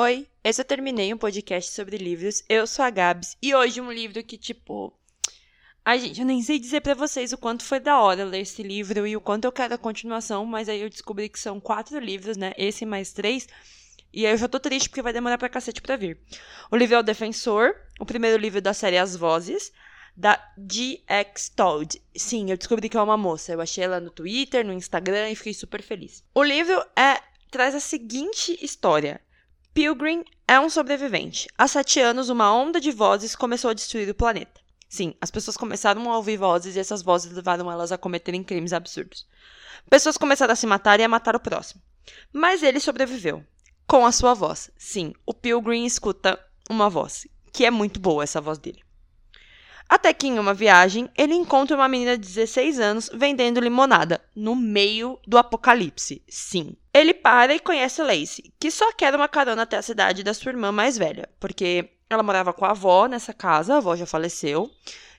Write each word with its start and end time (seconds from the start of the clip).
Oi, 0.00 0.28
eu 0.44 0.64
terminei 0.64 1.12
um 1.12 1.18
podcast 1.18 1.72
sobre 1.72 1.96
livros. 1.96 2.44
Eu 2.48 2.68
sou 2.68 2.84
a 2.84 2.88
Gabs 2.88 3.36
e 3.42 3.52
hoje 3.52 3.80
um 3.80 3.90
livro 3.90 4.22
que, 4.22 4.38
tipo. 4.38 4.96
Ai, 5.84 5.98
gente, 5.98 6.20
eu 6.20 6.24
nem 6.24 6.40
sei 6.40 6.60
dizer 6.60 6.82
para 6.82 6.94
vocês 6.94 7.32
o 7.32 7.36
quanto 7.36 7.64
foi 7.64 7.80
da 7.80 8.00
hora 8.00 8.24
ler 8.24 8.42
esse 8.42 8.62
livro 8.62 9.04
e 9.08 9.16
o 9.16 9.20
quanto 9.20 9.46
eu 9.46 9.50
quero 9.50 9.74
a 9.74 9.76
continuação, 9.76 10.46
mas 10.46 10.68
aí 10.68 10.82
eu 10.82 10.88
descobri 10.88 11.28
que 11.28 11.40
são 11.40 11.58
quatro 11.58 11.98
livros, 11.98 12.36
né? 12.36 12.52
Esse 12.56 12.86
mais 12.86 13.12
três. 13.12 13.48
E 14.12 14.24
aí 14.24 14.34
eu 14.34 14.38
já 14.38 14.46
tô 14.46 14.60
triste 14.60 14.88
porque 14.88 15.02
vai 15.02 15.12
demorar 15.12 15.36
pra 15.36 15.48
cacete 15.48 15.82
pra 15.82 15.96
vir. 15.96 16.16
O 16.70 16.76
livro 16.76 16.94
é 16.94 17.00
O 17.00 17.02
Defensor, 17.02 17.74
o 17.98 18.06
primeiro 18.06 18.40
livro 18.40 18.62
da 18.62 18.72
série 18.72 18.98
As 18.98 19.16
Vozes, 19.16 19.72
da 20.16 20.40
GX 20.56 21.48
Toad. 21.56 22.00
Sim, 22.14 22.52
eu 22.52 22.56
descobri 22.56 22.88
que 22.88 22.96
é 22.96 23.02
uma 23.02 23.16
moça. 23.16 23.52
Eu 23.52 23.60
achei 23.60 23.82
ela 23.82 23.98
no 23.98 24.10
Twitter, 24.10 24.64
no 24.64 24.72
Instagram 24.72 25.28
e 25.28 25.34
fiquei 25.34 25.54
super 25.54 25.82
feliz. 25.82 26.22
O 26.32 26.44
livro 26.44 26.80
é 26.94 27.20
traz 27.50 27.74
a 27.74 27.80
seguinte 27.80 28.56
história. 28.64 29.20
Pilgrim 29.74 30.24
é 30.46 30.58
um 30.58 30.68
sobrevivente. 30.68 31.48
Há 31.56 31.68
sete 31.68 32.00
anos, 32.00 32.28
uma 32.28 32.52
onda 32.52 32.80
de 32.80 32.90
vozes 32.90 33.36
começou 33.36 33.70
a 33.70 33.74
destruir 33.74 34.08
o 34.08 34.14
planeta. 34.14 34.60
Sim, 34.88 35.14
as 35.20 35.30
pessoas 35.30 35.56
começaram 35.56 36.10
a 36.10 36.16
ouvir 36.16 36.36
vozes 36.38 36.74
e 36.74 36.80
essas 36.80 37.02
vozes 37.02 37.30
levaram 37.32 37.70
elas 37.70 37.92
a 37.92 37.98
cometerem 37.98 38.42
crimes 38.42 38.72
absurdos. 38.72 39.26
Pessoas 39.88 40.16
começaram 40.16 40.52
a 40.52 40.56
se 40.56 40.66
matar 40.66 40.98
e 40.98 41.04
a 41.04 41.08
matar 41.08 41.36
o 41.36 41.40
próximo. 41.40 41.82
Mas 42.32 42.62
ele 42.62 42.80
sobreviveu. 42.80 43.44
Com 43.86 44.04
a 44.04 44.12
sua 44.12 44.34
voz. 44.34 44.70
Sim, 44.76 45.12
o 45.24 45.32
Pilgrim 45.32 45.84
escuta 45.84 46.38
uma 46.68 46.90
voz, 46.90 47.26
que 47.52 47.64
é 47.64 47.70
muito 47.70 48.00
boa 48.00 48.22
essa 48.22 48.40
voz 48.40 48.58
dele. 48.58 48.82
Até 49.88 50.12
que 50.12 50.26
em 50.26 50.38
uma 50.38 50.52
viagem, 50.52 51.08
ele 51.16 51.34
encontra 51.34 51.74
uma 51.74 51.88
menina 51.88 52.18
de 52.18 52.26
16 52.26 52.78
anos 52.78 53.10
vendendo 53.14 53.58
limonada 53.58 54.20
no 54.36 54.54
meio 54.54 55.18
do 55.26 55.38
apocalipse. 55.38 56.22
Sim. 56.28 56.76
Ele 56.92 57.14
para 57.14 57.54
e 57.54 57.60
conhece 57.60 58.02
Lacey, 58.02 58.52
que 58.60 58.70
só 58.70 58.92
quer 58.92 59.14
uma 59.14 59.28
carona 59.28 59.62
até 59.62 59.78
a 59.78 59.82
cidade 59.82 60.22
da 60.22 60.34
sua 60.34 60.50
irmã 60.50 60.70
mais 60.70 60.98
velha, 60.98 61.28
porque 61.40 61.88
ela 62.10 62.22
morava 62.22 62.52
com 62.52 62.64
a 62.66 62.70
avó 62.70 63.06
nessa 63.06 63.32
casa, 63.32 63.74
a 63.74 63.76
avó 63.78 63.96
já 63.96 64.04
faleceu, 64.04 64.70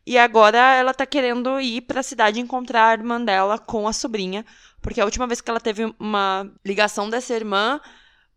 e 0.05 0.17
agora 0.17 0.75
ela 0.75 0.93
tá 0.93 1.05
querendo 1.05 1.59
ir 1.59 1.81
para 1.81 2.01
a 2.01 2.03
cidade 2.03 2.39
encontrar 2.39 2.89
a 2.89 2.93
irmã 2.93 3.21
dela 3.21 3.57
com 3.57 3.87
a 3.87 3.93
sobrinha, 3.93 4.45
porque 4.81 5.01
a 5.01 5.05
última 5.05 5.27
vez 5.27 5.41
que 5.41 5.49
ela 5.49 5.59
teve 5.59 5.93
uma 5.99 6.49
ligação 6.65 7.09
dessa 7.09 7.33
irmã, 7.33 7.79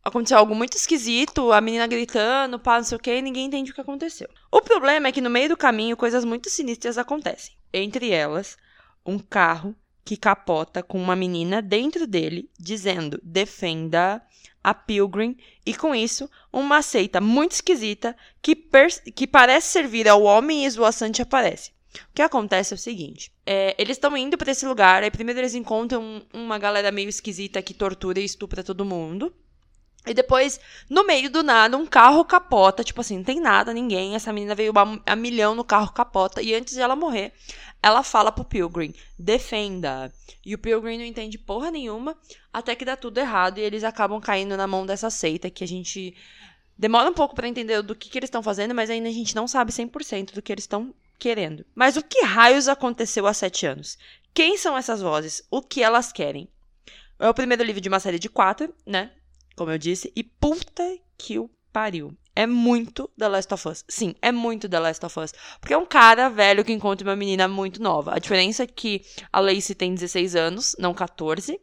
aconteceu 0.05 0.39
algo 0.39 0.55
muito 0.55 0.77
esquisito, 0.77 1.53
a 1.53 1.61
menina 1.61 1.87
gritando, 1.87 2.59
pá, 2.59 2.77
não 2.77 2.85
sei 2.85 2.97
o 2.97 3.01
que, 3.01 3.15
e 3.15 3.23
ninguém 3.23 3.47
entende 3.47 3.71
o 3.71 3.75
que 3.75 3.81
aconteceu. 3.81 4.29
O 4.51 4.61
problema 4.61 5.09
é 5.09 5.13
que 5.13 5.21
no 5.21 5.31
meio 5.31 5.49
do 5.49 5.57
caminho 5.57 5.97
coisas 5.97 6.25
muito 6.25 6.51
sinistras 6.51 6.99
acontecem. 6.99 7.55
Entre 7.73 8.11
elas, 8.11 8.57
um 9.07 9.19
carro 9.19 9.75
que 10.05 10.17
capota 10.17 10.83
com 10.83 11.01
uma 11.01 11.15
menina 11.15 11.63
dentro 11.63 12.07
dele, 12.07 12.51
dizendo: 12.59 13.21
defenda 13.23 14.23
a 14.63 14.75
Pilgrim, 14.75 15.37
e 15.65 15.75
com 15.75 15.95
isso, 15.95 16.29
uma 16.53 16.83
seita 16.83 17.21
muito 17.21 17.53
esquisita 17.53 18.17
que, 18.41 18.57
que 19.15 19.27
parece 19.27 19.69
servir 19.69 20.09
ao 20.09 20.23
homem 20.23 20.65
esvoaçante 20.65 21.23
aparece. 21.23 21.71
O 22.11 22.15
que 22.15 22.23
acontece 22.23 22.73
é 22.73 22.77
o 22.77 22.79
seguinte: 22.79 23.33
é, 23.45 23.75
eles 23.79 23.97
estão 23.97 24.17
indo 24.17 24.39
para 24.39 24.53
esse 24.53 24.67
lugar, 24.67 25.03
aí 25.03 25.11
primeiro 25.11 25.41
eles 25.41 25.55
encontram 25.55 26.23
uma 26.33 26.59
galera 26.59 26.91
meio 26.91 27.09
esquisita 27.09 27.63
que 27.63 27.75
tortura 27.75 28.21
e 28.21 28.25
estupra 28.25 28.65
todo 28.65 28.85
mundo. 28.85 29.35
E 30.05 30.13
depois, 30.13 30.59
no 30.91 31.07
meio 31.07 31.31
do 31.31 31.43
nada, 31.43 31.77
um 31.77 31.87
carro 31.87 32.25
capota. 32.25 32.83
Tipo 32.83 33.01
assim, 33.01 33.19
não 33.19 33.25
tem 33.25 33.41
nada, 33.41 33.73
ninguém. 33.73 34.15
Essa 34.15 34.33
menina 34.33 34.55
veio 34.55 34.73
a, 35.07 35.15
milhão 35.17 35.55
no 35.55 35.65
carro 35.65 35.93
capota. 35.93 36.43
E 36.43 36.55
antes 36.55 36.75
de 36.75 36.81
ela 36.81 36.97
morrer, 36.97 37.33
ela 37.83 38.03
fala 38.03 38.33
pro 38.33 38.45
Pilgrim: 38.45 38.93
defenda. 39.19 40.13
E 40.45 40.55
o 40.55 40.59
Pilgrim 40.59 40.99
não 40.99 41.05
entende 41.05 41.39
porra 41.39 41.71
nenhuma. 41.71 42.17
Até 42.53 42.75
que 42.75 42.85
dá 42.85 42.97
tudo 42.97 43.19
errado. 43.19 43.59
E 43.59 43.61
eles 43.61 43.85
acabam 43.85 44.21
caindo 44.21 44.57
na 44.57 44.67
mão 44.67 44.85
dessa 44.85 45.09
seita 45.09 45.51
que 45.51 45.63
a 45.63 45.69
gente. 45.69 46.17
Demora 46.77 47.09
um 47.09 47.15
pouco 47.15 47.35
para 47.35 47.47
entender 47.47 47.81
do 47.83 47.95
que, 47.95 48.09
que 48.09 48.19
eles 48.19 48.27
estão 48.27 48.43
fazendo, 48.43 48.75
mas 48.75 48.91
ainda 48.91 49.09
a 49.09 49.13
gente 49.13 49.37
não 49.37 49.47
sabe 49.47 49.71
100% 49.71 50.33
do 50.33 50.43
que 50.43 50.51
eles 50.51 50.65
estão 50.65 50.93
querendo. 51.17 51.65
Mas 51.77 51.97
o 51.97 52.03
que 52.03 52.25
raios 52.25 52.67
aconteceu 52.67 53.27
há 53.29 53.33
sete 53.33 53.67
anos? 53.67 53.97
Quem 54.35 54.57
são 54.57 54.77
essas 54.77 55.01
vozes? 55.01 55.47
O 55.49 55.63
que 55.63 55.81
elas 55.81 56.11
querem? 56.11 56.49
É 57.21 57.29
o 57.29 57.35
primeiro 57.35 57.63
livro 57.63 57.81
de 57.81 57.89
uma 57.89 58.01
série 58.01 58.19
de 58.19 58.29
quatro, 58.29 58.75
né? 58.85 59.13
Como 59.57 59.71
eu 59.71 59.79
disse, 59.79 60.13
e 60.15 60.23
puta 60.23 60.83
que 61.17 61.39
o 61.39 61.51
pariu. 61.73 62.17
É 62.35 62.47
muito 62.47 63.11
The 63.19 63.29
Last 63.29 63.53
of 63.53 63.69
Us. 63.69 63.85
Sim, 63.89 64.15
é 64.23 64.33
muito 64.33 64.69
The 64.69 64.79
Last 64.79 65.05
of 65.05 65.21
Us. 65.21 65.35
Porque 65.61 65.75
é 65.75 65.79
um 65.79 65.85
cara 65.85 66.29
velho 66.29 66.65
que 66.65 66.73
encontra 66.73 67.07
uma 67.07 67.17
menina 67.17 67.47
muito 67.47 67.83
nova. 67.83 68.15
A 68.15 68.19
diferença 68.19 68.63
é 68.63 68.67
que 68.67 69.03
a 69.33 69.41
Lacey 69.41 69.75
tem 69.75 69.95
16 69.95 70.35
anos, 70.35 70.77
não 70.79 70.95
14. 70.95 71.61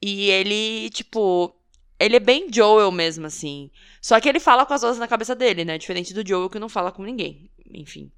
E 0.00 0.30
ele, 0.30 0.90
tipo. 0.90 1.54
Ele 1.98 2.14
é 2.14 2.20
bem 2.20 2.46
Joel 2.52 2.92
mesmo, 2.92 3.26
assim. 3.26 3.72
Só 4.00 4.20
que 4.20 4.28
ele 4.28 4.38
fala 4.38 4.64
com 4.64 4.72
as 4.72 4.82
vozes 4.82 5.00
na 5.00 5.08
cabeça 5.08 5.34
dele, 5.34 5.64
né? 5.64 5.76
Diferente 5.76 6.14
do 6.14 6.26
Joel 6.26 6.48
que 6.48 6.60
não 6.60 6.68
fala 6.68 6.92
com 6.92 7.02
ninguém. 7.02 7.50
Enfim. 7.74 8.12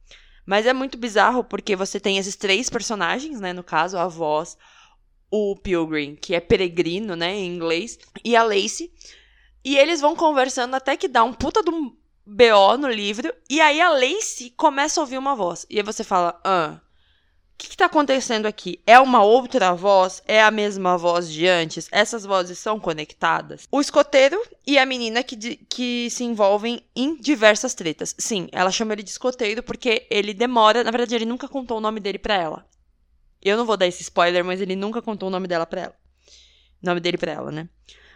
Mas 0.45 0.67
é 0.67 0.75
muito 0.75 0.99
bizarro 0.99 1.43
porque 1.43 1.75
você 1.75 1.99
tem 1.99 2.19
esses 2.19 2.37
três 2.37 2.69
personagens, 2.69 3.41
né? 3.41 3.55
No 3.55 3.65
caso, 3.65 3.97
a 3.97 4.07
voz, 4.07 4.59
o 5.31 5.55
Pilgrim, 5.57 6.17
que 6.17 6.35
é 6.35 6.41
peregrino, 6.41 7.15
né, 7.15 7.35
em 7.35 7.47
inglês, 7.47 7.99
e 8.25 8.35
a 8.35 8.43
Lacey. 8.43 8.93
E 9.65 9.77
eles 9.77 10.01
vão 10.01 10.17
conversando 10.17 10.75
até 10.75 10.97
que 10.97 11.07
dá 11.07 11.23
um 11.23 11.33
puta 11.33 11.63
de 11.63 11.71
um 11.71 11.95
BO 12.27 12.77
no 12.79 12.89
livro. 12.89 13.33
E 13.49 13.61
aí 13.61 13.81
a 13.81 13.91
Lacey 13.91 14.51
começa 14.57 15.01
a 15.01 15.03
ouvir 15.03 15.19
uma 15.19 15.35
voz. 15.35 15.67
E 15.69 15.77
aí 15.77 15.83
você 15.83 16.03
fala, 16.03 16.41
ah, 16.45 16.81
o 17.55 17.59
que, 17.59 17.69
que 17.69 17.77
tá 17.77 17.85
acontecendo 17.85 18.47
aqui? 18.47 18.81
É 18.87 18.99
uma 18.99 19.23
outra 19.23 19.75
voz? 19.75 20.23
É 20.27 20.43
a 20.43 20.51
mesma 20.51 20.97
voz 20.97 21.31
de 21.31 21.47
antes? 21.47 21.89
Essas 21.93 22.25
vozes 22.25 22.59
são 22.59 22.81
conectadas? 22.81 23.69
O 23.71 23.83
escoteiro 23.83 24.41
e 24.67 24.79
a 24.79 24.87
menina 24.87 25.23
que, 25.23 25.37
que 25.69 26.09
se 26.09 26.25
envolvem 26.25 26.83
em 26.97 27.17
diversas 27.17 27.75
tretas. 27.75 28.15
Sim, 28.19 28.49
ela 28.51 28.71
chama 28.71 28.95
ele 28.95 29.03
de 29.03 29.11
escoteiro 29.11 29.63
porque 29.63 30.07
ele 30.11 30.33
demora. 30.33 30.83
Na 30.83 30.91
verdade, 30.91 31.15
ele 31.15 31.27
nunca 31.27 31.49
contou 31.49 31.77
o 31.77 31.83
nome 31.83 32.01
dele 32.01 32.19
pra 32.19 32.35
ela. 32.35 32.67
Eu 33.43 33.57
não 33.57 33.65
vou 33.65 33.77
dar 33.77 33.87
esse 33.87 34.03
spoiler, 34.03 34.45
mas 34.45 34.61
ele 34.61 34.77
nunca 34.77 35.01
contou 35.01 35.29
o 35.29 35.33
nome 35.33 35.49
dela 35.49 35.67
pra 35.67 35.83
ela. 35.83 35.97
O 36.83 36.87
nome 36.87 37.01
dele 37.01 37.19
pra 37.19 37.33
ela, 37.33 37.51
né? 37.51 37.69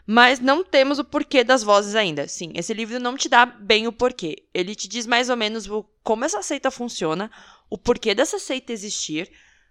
Mas 0.06 0.38
não 0.38 0.62
temos 0.62 0.98
o 0.98 1.04
porquê 1.04 1.42
das 1.42 1.62
vozes 1.62 1.94
ainda. 1.94 2.28
Sim, 2.28 2.52
esse 2.54 2.74
livro 2.74 3.00
não 3.00 3.16
te 3.16 3.28
dá 3.28 3.46
bem 3.46 3.86
o 3.86 3.92
porquê. 3.92 4.44
Ele 4.52 4.74
te 4.74 4.86
diz 4.86 5.06
mais 5.06 5.30
ou 5.30 5.36
menos 5.36 5.66
o, 5.66 5.82
como 6.02 6.24
essa 6.24 6.42
seita 6.42 6.70
funciona, 6.70 7.30
o 7.70 7.78
porquê 7.78 8.14
dessa 8.14 8.38
seita 8.38 8.72
existir, 8.72 9.30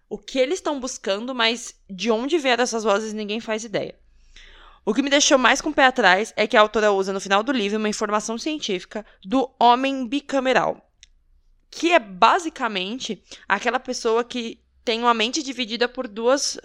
o 0.09 0.17
que 0.17 0.39
eles 0.39 0.55
estão 0.55 0.79
buscando, 0.79 1.35
mas 1.35 1.75
de 1.89 2.09
onde 2.09 2.39
vieram 2.39 2.63
essas 2.63 2.83
vozes 2.83 3.13
ninguém 3.13 3.39
faz 3.39 3.63
ideia. 3.63 3.95
O 4.85 4.93
que 4.93 5.01
me 5.01 5.09
deixou 5.09 5.37
mais 5.37 5.61
com 5.61 5.69
o 5.69 5.73
pé 5.73 5.85
atrás 5.85 6.33
é 6.35 6.45
que 6.45 6.57
a 6.57 6.61
autora 6.61 6.91
usa 6.91 7.13
no 7.13 7.21
final 7.21 7.41
do 7.41 7.51
livro 7.51 7.77
uma 7.77 7.87
informação 7.87 8.37
científica 8.37 9.05
do 9.23 9.49
homem 9.59 10.05
bicameral, 10.07 10.91
que 11.71 11.91
é 11.91 11.99
basicamente 11.99 13.23
aquela 13.47 13.79
pessoa 13.79 14.23
que 14.23 14.62
tem 14.83 14.99
uma 14.99 15.13
mente 15.13 15.41
dividida 15.41 15.87
por 15.87 16.07
duas 16.07 16.59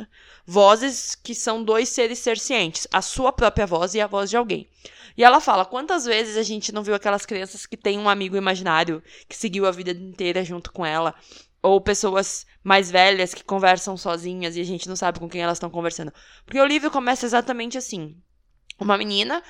vozes 0.47 1.15
que 1.15 1.35
são 1.35 1.63
dois 1.63 1.89
seres 1.89 2.19
cercientes, 2.19 2.87
a 2.93 3.01
sua 3.01 3.33
própria 3.33 3.67
voz 3.67 3.95
e 3.95 4.01
a 4.01 4.07
voz 4.07 4.31
de 4.31 4.37
alguém. 4.37 4.69
E 5.17 5.25
ela 5.25 5.41
fala: 5.41 5.65
quantas 5.65 6.05
vezes 6.05 6.37
a 6.37 6.43
gente 6.43 6.73
não 6.73 6.83
viu 6.83 6.95
aquelas 6.95 7.27
crianças 7.27 7.67
que 7.67 7.77
têm 7.77 7.99
um 7.99 8.09
amigo 8.09 8.37
imaginário 8.37 9.03
que 9.29 9.37
seguiu 9.37 9.67
a 9.67 9.71
vida 9.71 9.91
inteira 9.91 10.45
junto 10.45 10.73
com 10.73 10.87
ela? 10.87 11.15
Ou 11.61 11.81
pessoas 11.81 12.47
mais 12.63 12.91
velhas 12.91 13.35
que 13.35 13.43
conversam 13.43 13.97
sozinhas 13.97 14.57
e 14.57 14.61
a 14.61 14.65
gente 14.65 14.89
não 14.89 14.95
sabe 14.95 15.19
com 15.19 15.29
quem 15.29 15.43
elas 15.43 15.57
estão 15.57 15.71
conversando. 15.71 16.13
Porque 16.47 16.61
o 16.61 16.67
livro 16.67 16.91
começa 16.91 17.27
exatamente 17.27 17.77
assim: 17.77 18.17
uma 18.79 18.97
menina 18.97 19.43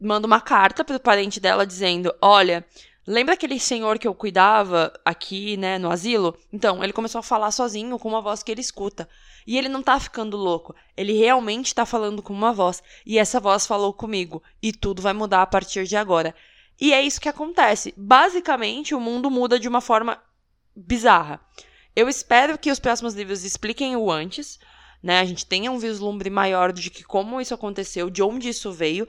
manda 0.00 0.26
uma 0.26 0.40
carta 0.40 0.84
para 0.84 0.96
o 0.96 1.00
parente 1.00 1.40
dela 1.40 1.66
dizendo: 1.66 2.14
Olha, 2.22 2.64
Lembra 3.06 3.34
aquele 3.34 3.60
senhor 3.60 3.98
que 3.98 4.08
eu 4.08 4.14
cuidava 4.14 4.92
aqui, 5.04 5.56
né, 5.58 5.78
no 5.78 5.90
asilo? 5.90 6.36
Então, 6.52 6.82
ele 6.82 6.92
começou 6.92 7.18
a 7.18 7.22
falar 7.22 7.50
sozinho 7.50 7.98
com 7.98 8.08
uma 8.08 8.22
voz 8.22 8.42
que 8.42 8.50
ele 8.50 8.62
escuta. 8.62 9.08
E 9.46 9.58
ele 9.58 9.68
não 9.68 9.82
tá 9.82 10.00
ficando 10.00 10.38
louco. 10.38 10.74
Ele 10.96 11.12
realmente 11.12 11.74
tá 11.74 11.84
falando 11.84 12.22
com 12.22 12.32
uma 12.32 12.52
voz. 12.52 12.82
E 13.04 13.18
essa 13.18 13.38
voz 13.38 13.66
falou 13.66 13.92
comigo. 13.92 14.42
E 14.62 14.72
tudo 14.72 15.02
vai 15.02 15.12
mudar 15.12 15.42
a 15.42 15.46
partir 15.46 15.86
de 15.86 15.96
agora. 15.96 16.34
E 16.80 16.94
é 16.94 17.02
isso 17.02 17.20
que 17.20 17.28
acontece. 17.28 17.92
Basicamente, 17.96 18.94
o 18.94 19.00
mundo 19.00 19.30
muda 19.30 19.60
de 19.60 19.68
uma 19.68 19.82
forma 19.82 20.20
bizarra. 20.74 21.40
Eu 21.94 22.08
espero 22.08 22.58
que 22.58 22.70
os 22.70 22.78
próximos 22.78 23.14
livros 23.14 23.44
expliquem 23.44 23.96
o 23.96 24.10
antes, 24.10 24.58
né? 25.02 25.20
A 25.20 25.24
gente 25.24 25.46
tenha 25.46 25.70
um 25.70 25.78
vislumbre 25.78 26.30
maior 26.30 26.72
de 26.72 26.90
que 26.90 27.04
como 27.04 27.40
isso 27.40 27.54
aconteceu, 27.54 28.08
de 28.08 28.22
onde 28.22 28.48
isso 28.48 28.72
veio. 28.72 29.06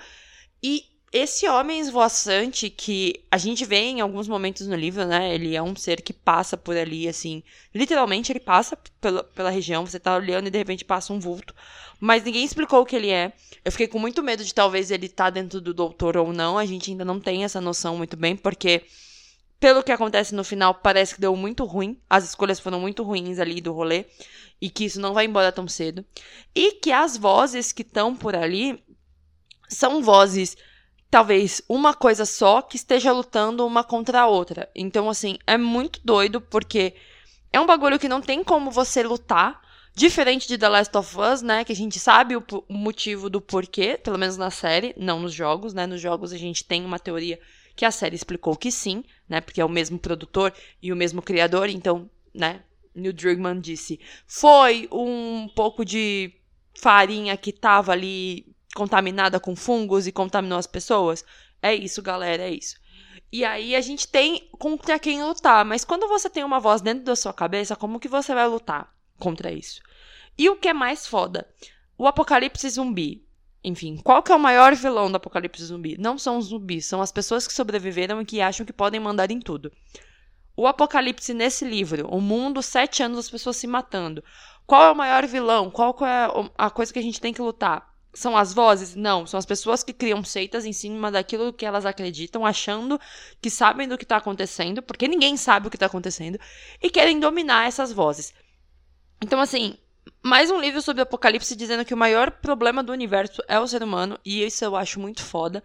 E 0.62 0.83
esse 1.12 1.48
homem 1.48 1.80
esvoaçante 1.80 2.69
que 2.69 3.24
a 3.31 3.38
gente 3.38 3.63
vê 3.63 3.78
em 3.78 4.02
alguns 4.02 4.28
momentos 4.28 4.68
no 4.68 4.75
livro, 4.75 5.06
né? 5.06 5.34
Ele 5.34 5.56
é 5.56 5.62
um 5.62 5.75
ser 5.75 6.02
que 6.02 6.12
passa 6.12 6.57
por 6.57 6.75
ali, 6.75 7.07
assim. 7.07 7.42
Literalmente, 7.74 8.31
ele 8.31 8.40
passa 8.40 8.78
pela, 9.00 9.24
pela 9.24 9.50
região, 9.50 9.86
você 9.86 10.00
tá 10.00 10.16
olhando 10.16 10.48
e 10.48 10.52
de 10.52 10.57
repente 10.57 10.84
passa 10.84 11.13
um 11.13 11.19
vulto. 11.19 11.56
Mas 12.00 12.24
ninguém 12.24 12.44
explicou 12.44 12.81
o 12.81 12.86
que 12.86 12.96
ele 12.96 13.10
é. 13.10 13.31
Eu 13.63 13.72
fiquei 13.72 13.88
com 13.88 13.98
muito 13.98 14.22
medo 14.22 14.44
de 14.44 14.54
talvez 14.54 14.92
ele 14.92 15.06
estar 15.06 15.25
tá 15.25 15.30
dentro 15.30 15.62
do 15.62 15.74
doutor 15.74 16.18
ou 16.18 16.34
não. 16.34 16.57
A 16.57 16.66
gente 16.66 16.92
ainda 16.92 17.06
não 17.06 17.19
tem 17.19 17.44
essa 17.44 17.62
noção 17.62 17.98
muito 17.98 18.18
bem, 18.18 18.36
porque 18.36 18.84
pelo 19.60 19.84
que 19.84 19.92
acontece 19.92 20.36
no 20.36 20.44
final, 20.44 20.75
parece 20.75 21.16
que 21.16 21.22
deu 21.22 21.36
muito 21.36 21.63
ruim. 21.63 22.00
As 22.10 22.25
escolhas 22.25 22.60
foram 22.60 22.80
muito 22.80 23.04
ruins 23.04 23.40
ali 23.40 23.62
do 23.62 23.72
rolê. 23.72 24.06
E 24.62 24.69
que 24.69 24.86
isso 24.86 25.00
não 25.00 25.13
vai 25.13 25.25
embora 25.25 25.51
tão 25.51 25.68
cedo. 25.68 26.04
E 26.54 26.74
que 26.74 26.92
as 26.92 27.16
vozes 27.16 27.72
que 27.72 27.81
estão 27.81 28.16
por 28.16 28.36
ali 28.36 28.84
são 29.69 30.01
vozes 30.01 30.56
talvez 31.15 31.62
uma 31.69 31.94
coisa 31.94 32.25
só 32.25 32.62
que 32.62 32.75
esteja 32.75 33.13
lutando 33.13 33.65
uma 33.65 33.85
contra 33.85 34.19
a 34.19 34.27
outra. 34.27 34.69
Então, 34.75 35.09
assim, 35.09 35.38
é 35.47 35.57
muito 35.57 36.01
doido 36.03 36.41
porque 36.41 36.94
é 37.53 37.59
um 37.62 37.65
bagulho 37.65 37.97
que 37.97 38.09
não 38.09 38.19
tem 38.19 38.44
como 38.44 38.69
você 38.69 39.01
lutar. 39.01 39.62
Diferente 39.94 40.45
de 40.45 40.57
The 40.57 40.67
Last 40.67 40.97
of 40.97 41.17
Us, 41.17 41.41
né? 41.41 41.63
Que 41.63 41.71
a 41.71 41.75
gente 41.75 42.00
sabe 42.00 42.35
o, 42.35 42.44
o 42.67 42.73
motivo 42.73 43.29
do 43.29 43.39
porquê, 43.39 43.97
pelo 43.97 44.19
menos 44.19 44.35
na 44.35 44.51
série, 44.51 44.94
não 44.97 45.21
nos 45.21 45.33
jogos, 45.33 45.73
né? 45.73 45.88
Nos 45.88 46.01
jogos 46.01 46.33
a 46.33 46.38
gente 46.38 46.65
tem 46.65 46.83
uma 46.83 47.00
teoria 47.00 47.39
que 47.77 47.85
a 47.85 47.91
série 47.91 48.17
explicou 48.17 48.57
que 48.57 48.69
sim, 48.69 49.01
né? 49.29 49.39
Porque 49.39 49.62
é 49.62 49.65
o 49.65 49.69
mesmo 49.69 49.97
produtor 49.97 50.51
e 50.81 50.91
o 50.91 50.97
mesmo 50.97 51.21
criador, 51.21 51.69
então, 51.69 52.09
né? 52.33 52.59
Neil 52.94 53.13
Druckmann 53.13 53.62
disse: 53.62 54.01
foi 54.27 54.89
um 54.91 55.47
pouco 55.56 55.85
de 55.85 56.33
farinha 56.77 57.38
que 57.38 57.53
tava 57.53 57.94
ali 57.94 58.53
contaminada 58.75 59.39
com 59.39 59.56
fungos 59.56 60.06
e 60.06 60.12
contaminou 60.12 60.60
as 60.60 60.68
pessoas. 60.68 61.25
É 61.62 61.74
isso, 61.74 62.01
galera, 62.04 62.44
é 62.44 62.51
isso. 62.51 62.75
E 63.31 63.44
aí 63.44 63.75
a 63.75 63.81
gente 63.81 64.07
tem 64.07 64.48
contra 64.60 65.00
quem 65.00 65.24
lutar, 65.24 65.66
mas 65.66 65.83
quando 65.83 66.07
você 66.07 66.30
tem 66.30 66.44
uma 66.44 66.60
voz 66.60 66.81
dentro 66.81 67.04
da 67.04 67.16
sua 67.16 67.33
cabeça, 67.33 67.75
como 67.75 68.00
que 68.00 68.07
você 68.07 68.36
vai 68.36 68.48
lutar 68.48 68.94
contra 69.18 69.51
isso? 69.51 69.81
E 70.38 70.50
o 70.50 70.57
que 70.57 70.68
é 70.68 70.74
mais 70.74 71.07
foda? 71.07 71.48
O 71.98 72.07
apocalipse 72.07 72.69
zumbi. 72.69 73.25
Enfim, 73.63 73.98
qual 73.98 74.22
que 74.22 74.31
é 74.31 74.36
o 74.36 74.39
maior 74.39 74.75
vilão 74.75 75.10
do 75.10 75.16
apocalipse 75.16 75.63
zumbi? 75.63 75.98
Não 75.98 76.19
são 76.19 76.38
os 76.38 76.48
zumbis, 76.48 76.86
são 76.86 77.01
as 77.01 77.12
pessoas 77.12 77.48
que 77.48 77.54
sobreviveram 77.54 78.22
e 78.22 78.25
que 78.25 78.42
acham 78.42 78.66
que 78.66 78.74
podem 78.74 79.00
mandar 79.00 79.31
em 79.31 79.39
tudo. 79.39 79.72
O 80.56 80.68
apocalipse 80.68 81.33
nesse 81.33 81.66
livro, 81.66 82.07
o 82.07 82.22
mundo, 82.22 82.62
sete 82.62 83.01
anos, 83.01 83.19
as 83.19 83.30
pessoas 83.30 83.57
se 83.57 83.66
matando. 83.66 84.24
Qual 84.68 84.83
é 84.83 84.92
o 84.92 84.95
maior 84.95 85.25
vilão? 85.25 85.72
Qual 85.72 85.95
é 86.01 86.51
a 86.57 86.69
coisa 86.69 86.94
que 86.94 87.00
a 87.00 87.01
gente 87.01 87.19
tem 87.19 87.33
que 87.33 87.42
lutar? 87.42 87.94
São 88.15 88.38
as 88.38 88.53
vozes? 88.53 88.95
Não, 88.95 89.27
são 89.27 89.38
as 89.38 89.45
pessoas 89.45 89.83
que 89.83 89.91
criam 89.91 90.23
seitas 90.23 90.63
em 90.63 90.71
cima 90.71 91.12
daquilo 91.12 91.51
que 91.51 91.65
elas 91.65 91.85
acreditam, 91.85 92.45
achando 92.45 93.00
que 93.41 93.50
sabem 93.50 93.89
do 93.89 93.97
que 93.97 94.06
está 94.06 94.15
acontecendo, 94.15 94.81
porque 94.81 95.06
ninguém 95.06 95.35
sabe 95.35 95.67
o 95.67 95.69
que 95.69 95.75
está 95.75 95.88
acontecendo, 95.88 96.39
e 96.81 96.89
querem 96.89 97.19
dominar 97.19 97.67
essas 97.67 97.91
vozes. 97.91 98.33
Então, 99.21 99.41
assim, 99.41 99.77
mais 100.23 100.50
um 100.50 100.62
livro 100.62 100.81
sobre 100.81 101.01
apocalipse 101.01 101.57
dizendo 101.57 101.83
que 101.83 101.94
o 101.94 101.97
maior 101.97 102.31
problema 102.31 102.81
do 102.81 102.94
universo 102.94 103.44
é 103.50 103.59
o 103.59 103.67
ser 103.67 103.83
humano, 103.83 104.17
e 104.25 104.45
isso 104.45 104.63
eu 104.63 104.77
acho 104.77 104.97
muito 104.97 105.21
foda. 105.21 105.62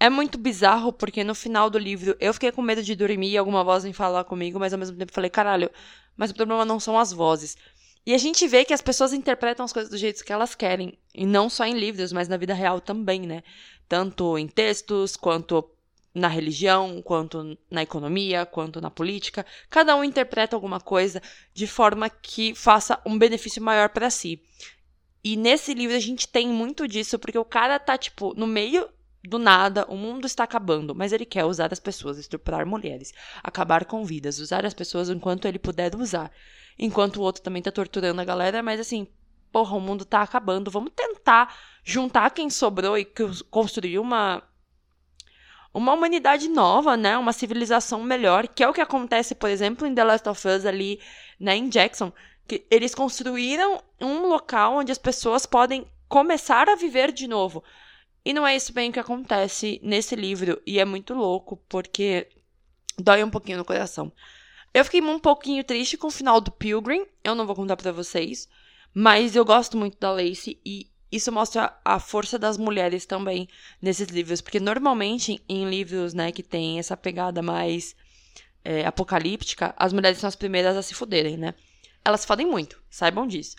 É 0.00 0.10
muito 0.10 0.36
bizarro, 0.36 0.92
porque 0.92 1.22
no 1.22 1.36
final 1.36 1.70
do 1.70 1.78
livro 1.78 2.16
eu 2.18 2.34
fiquei 2.34 2.50
com 2.50 2.62
medo 2.62 2.82
de 2.82 2.96
dormir 2.96 3.30
e 3.30 3.38
alguma 3.38 3.62
voz 3.62 3.84
vem 3.84 3.92
falar 3.92 4.24
comigo, 4.24 4.58
mas 4.58 4.72
ao 4.72 4.78
mesmo 4.78 4.98
tempo 4.98 5.12
falei, 5.12 5.30
caralho, 5.30 5.70
mas 6.16 6.32
o 6.32 6.34
problema 6.34 6.64
não 6.64 6.80
são 6.80 6.98
as 6.98 7.12
vozes. 7.12 7.56
E 8.06 8.14
a 8.14 8.18
gente 8.18 8.46
vê 8.46 8.64
que 8.64 8.72
as 8.72 8.80
pessoas 8.80 9.12
interpretam 9.12 9.64
as 9.64 9.72
coisas 9.72 9.90
do 9.90 9.98
jeito 9.98 10.24
que 10.24 10.32
elas 10.32 10.54
querem. 10.54 10.96
E 11.12 11.26
não 11.26 11.50
só 11.50 11.64
em 11.64 11.76
livros, 11.76 12.12
mas 12.12 12.28
na 12.28 12.36
vida 12.36 12.54
real 12.54 12.80
também, 12.80 13.22
né? 13.22 13.42
Tanto 13.88 14.38
em 14.38 14.46
textos, 14.46 15.16
quanto 15.16 15.68
na 16.14 16.28
religião, 16.28 17.02
quanto 17.02 17.58
na 17.68 17.82
economia, 17.82 18.46
quanto 18.46 18.80
na 18.80 18.90
política. 18.90 19.44
Cada 19.68 19.96
um 19.96 20.04
interpreta 20.04 20.54
alguma 20.54 20.80
coisa 20.80 21.20
de 21.52 21.66
forma 21.66 22.08
que 22.08 22.54
faça 22.54 23.00
um 23.04 23.18
benefício 23.18 23.60
maior 23.60 23.88
para 23.88 24.08
si. 24.08 24.40
E 25.22 25.36
nesse 25.36 25.74
livro 25.74 25.96
a 25.96 26.00
gente 26.00 26.28
tem 26.28 26.46
muito 26.46 26.86
disso, 26.86 27.18
porque 27.18 27.36
o 27.36 27.44
cara 27.44 27.76
tá, 27.80 27.98
tipo, 27.98 28.32
no 28.34 28.46
meio 28.46 28.88
do 29.24 29.38
nada, 29.38 29.84
o 29.88 29.96
mundo 29.96 30.26
está 30.26 30.44
acabando, 30.44 30.94
mas 30.94 31.12
ele 31.12 31.26
quer 31.26 31.44
usar 31.44 31.72
as 31.72 31.80
pessoas, 31.80 32.16
estuprar 32.16 32.64
mulheres, 32.64 33.12
acabar 33.42 33.84
com 33.84 34.04
vidas, 34.04 34.38
usar 34.38 34.64
as 34.64 34.72
pessoas 34.72 35.10
enquanto 35.10 35.46
ele 35.46 35.58
puder 35.58 35.96
usar 35.96 36.30
enquanto 36.78 37.16
o 37.16 37.22
outro 37.22 37.42
também 37.42 37.62
tá 37.62 37.70
torturando 37.70 38.20
a 38.20 38.24
galera, 38.24 38.62
mas 38.62 38.80
assim, 38.80 39.06
porra, 39.52 39.76
o 39.76 39.80
mundo 39.80 40.04
tá 40.04 40.22
acabando, 40.22 40.70
vamos 40.70 40.92
tentar 40.94 41.56
juntar 41.82 42.30
quem 42.30 42.50
sobrou 42.50 42.98
e 42.98 43.06
construir 43.50 43.98
uma 43.98 44.42
uma 45.72 45.92
humanidade 45.92 46.48
nova, 46.48 46.96
né? 46.96 47.18
Uma 47.18 47.34
civilização 47.34 48.02
melhor, 48.02 48.48
que 48.48 48.64
é 48.64 48.68
o 48.68 48.72
que 48.72 48.80
acontece, 48.80 49.34
por 49.34 49.50
exemplo, 49.50 49.86
em 49.86 49.94
The 49.94 50.04
Last 50.04 50.26
of 50.26 50.48
Us 50.48 50.64
ali, 50.64 50.98
né, 51.38 51.54
em 51.54 51.68
Jackson, 51.68 52.10
que 52.48 52.66
eles 52.70 52.94
construíram 52.94 53.82
um 54.00 54.26
local 54.26 54.78
onde 54.78 54.90
as 54.90 54.96
pessoas 54.96 55.44
podem 55.44 55.86
começar 56.08 56.68
a 56.70 56.76
viver 56.76 57.12
de 57.12 57.28
novo. 57.28 57.62
E 58.24 58.32
não 58.32 58.46
é 58.46 58.56
isso 58.56 58.72
bem 58.72 58.90
que 58.90 58.98
acontece 58.98 59.78
nesse 59.82 60.16
livro, 60.16 60.60
e 60.66 60.78
é 60.78 60.84
muito 60.84 61.12
louco, 61.12 61.58
porque 61.68 62.26
dói 62.98 63.22
um 63.22 63.30
pouquinho 63.30 63.58
no 63.58 63.64
coração. 63.64 64.10
Eu 64.76 64.84
fiquei 64.84 65.00
um 65.00 65.18
pouquinho 65.18 65.64
triste 65.64 65.96
com 65.96 66.08
o 66.08 66.10
final 66.10 66.38
do 66.38 66.50
Pilgrim, 66.50 67.06
eu 67.24 67.34
não 67.34 67.46
vou 67.46 67.56
contar 67.56 67.78
para 67.78 67.90
vocês, 67.92 68.46
mas 68.92 69.34
eu 69.34 69.42
gosto 69.42 69.74
muito 69.74 69.98
da 69.98 70.12
Lacey 70.12 70.60
e 70.66 70.90
isso 71.10 71.32
mostra 71.32 71.74
a 71.82 71.98
força 71.98 72.38
das 72.38 72.58
mulheres 72.58 73.06
também 73.06 73.48
nesses 73.80 74.08
livros, 74.08 74.42
porque 74.42 74.60
normalmente 74.60 75.42
em 75.48 75.66
livros, 75.66 76.12
né, 76.12 76.30
que 76.30 76.42
tem 76.42 76.78
essa 76.78 76.94
pegada 76.94 77.40
mais 77.40 77.96
é, 78.62 78.84
apocalíptica, 78.84 79.74
as 79.78 79.94
mulheres 79.94 80.18
são 80.18 80.28
as 80.28 80.36
primeiras 80.36 80.76
a 80.76 80.82
se 80.82 80.92
fuderem, 80.92 81.38
né? 81.38 81.54
Elas 82.04 82.26
fodem 82.26 82.46
muito, 82.46 82.78
saibam 82.90 83.26
disso. 83.26 83.56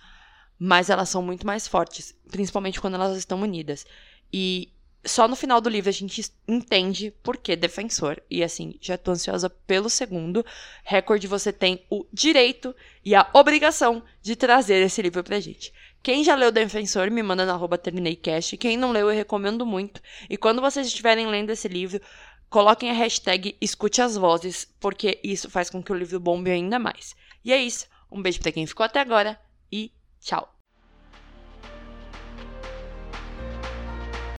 Mas 0.59 0.87
elas 0.87 1.09
são 1.09 1.23
muito 1.23 1.47
mais 1.47 1.67
fortes, 1.67 2.13
principalmente 2.29 2.79
quando 2.79 2.93
elas 2.93 3.17
estão 3.17 3.41
unidas. 3.41 3.87
E 4.31 4.71
só 5.07 5.27
no 5.27 5.35
final 5.35 5.59
do 5.61 5.69
livro 5.69 5.89
a 5.89 5.93
gente 5.93 6.31
entende 6.47 7.11
por 7.23 7.37
que 7.37 7.55
defensor. 7.55 8.21
E 8.29 8.43
assim, 8.43 8.75
já 8.81 8.97
tô 8.97 9.11
ansiosa 9.11 9.49
pelo 9.49 9.89
segundo. 9.89 10.45
Recorde, 10.83 11.27
você 11.27 11.51
tem 11.51 11.85
o 11.89 12.05
direito 12.11 12.75
e 13.03 13.15
a 13.15 13.29
obrigação 13.33 14.03
de 14.21 14.35
trazer 14.35 14.83
esse 14.83 15.01
livro 15.01 15.23
pra 15.23 15.39
gente. 15.39 15.73
Quem 16.03 16.23
já 16.23 16.35
leu 16.35 16.51
Defensor, 16.51 17.11
me 17.11 17.21
manda 17.21 17.45
na 17.45 17.53
arroba 17.53 17.77
termineicast. 17.77 18.55
Quem 18.57 18.77
não 18.77 18.91
leu, 18.91 19.09
eu 19.09 19.15
recomendo 19.15 19.65
muito. 19.65 20.01
E 20.29 20.37
quando 20.37 20.61
vocês 20.61 20.87
estiverem 20.87 21.27
lendo 21.27 21.49
esse 21.49 21.67
livro, 21.67 22.01
coloquem 22.49 22.89
a 22.89 22.93
hashtag 22.93 23.57
escute 23.59 24.01
as 24.01 24.15
vozes, 24.15 24.73
porque 24.79 25.19
isso 25.23 25.49
faz 25.49 25.69
com 25.69 25.83
que 25.83 25.91
o 25.91 25.95
livro 25.95 26.19
bombe 26.19 26.49
ainda 26.49 26.79
mais. 26.79 27.15
E 27.43 27.51
é 27.51 27.57
isso. 27.57 27.87
Um 28.09 28.21
beijo 28.21 28.39
para 28.39 28.51
quem 28.51 28.65
ficou 28.65 28.85
até 28.85 29.01
agora 29.01 29.39
e 29.71 29.91
tchau. 30.21 30.56